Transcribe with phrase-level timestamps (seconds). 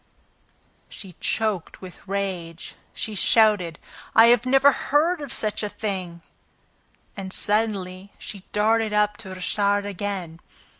[0.89, 2.73] She choked with rage.
[2.91, 3.77] She shouted:
[4.15, 6.23] "I never heard of such a thing!"
[7.15, 10.39] And, suddenly, she darted up to Richard again.